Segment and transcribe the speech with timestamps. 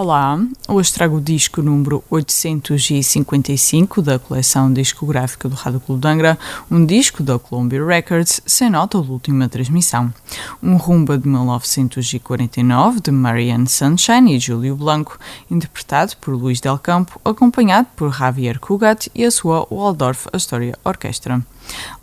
[0.00, 0.38] Olá,
[0.68, 6.38] hoje trago o disco número 855 da coleção discográfica do Rádio Clube de Angra,
[6.70, 10.14] um disco da Columbia Records, sem nota da última transmissão.
[10.62, 15.18] Um rumba de 1949 de Marianne Sunshine e Júlio Blanco,
[15.50, 21.42] interpretado por Luís Del Campo, acompanhado por Javier Cugat e a sua Waldorf Astoria Orquestra.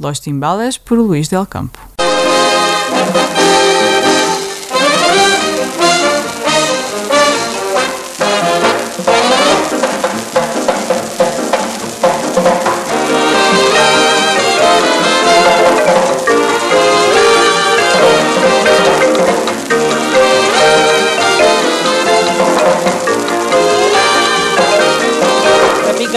[0.00, 1.78] Los Timbales por Luís Del Campo.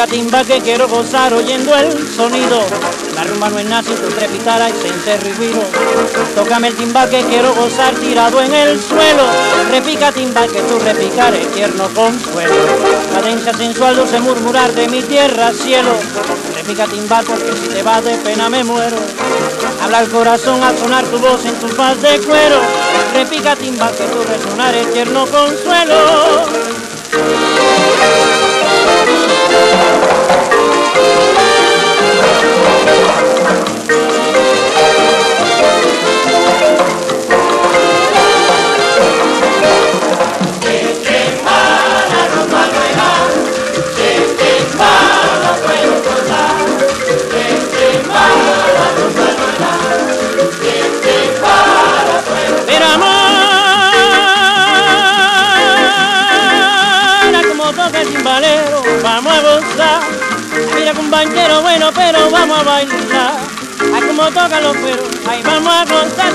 [0.06, 2.60] Timba que quiero gozar oyendo el sonido.
[3.16, 5.62] La rumba no es sin tu trepitara y sin ruido.
[6.36, 9.24] Tócame el timba que quiero gozar tirado en el suelo.
[9.72, 12.54] Repica timba que tú repicares tierno consuelo.
[13.12, 15.94] Cadencia sensual dulce murmurar de mi tierra cielo.
[16.54, 18.98] Repica timba porque si te vas de pena me muero.
[19.82, 22.62] Habla el corazón al sonar tu voz en tu faz de cuero.
[23.14, 26.46] Repica timba que tú resonares tierno consuelo.
[59.04, 60.02] Vamos a gozar.
[60.76, 63.38] Mira compañero bueno, pero vamos a bailar.
[63.94, 66.28] Ay, como tocan los cueros, ahí vamos a gozar.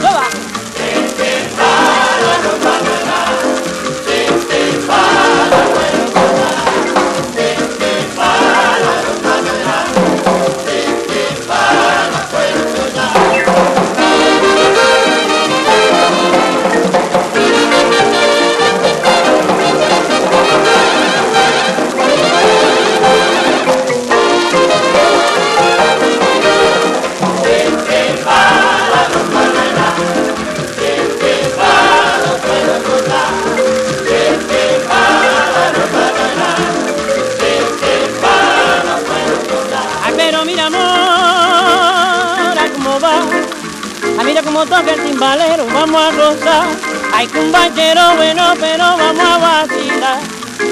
[44.43, 46.67] Como toca el timbalero, vamos a gozar.
[47.15, 50.21] Hay compañero bueno, pero vamos a vacilar.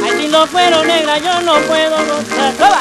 [0.04, 2.52] Ay, si lo fuero negra, yo no puedo gozar.
[2.54, 2.80] ¡Toba!